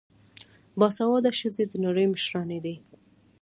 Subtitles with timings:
[0.79, 2.75] باسواده ښځې د نړۍ مشرانې دي.